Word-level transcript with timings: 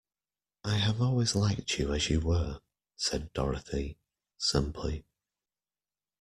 "I 0.63 0.77
have 0.77 0.99
always 0.99 1.35
liked 1.35 1.77
you 1.77 1.93
as 1.93 2.09
you 2.09 2.21
were," 2.21 2.61
said 2.95 3.31
Dorothy, 3.33 3.99
simply. 4.35 5.05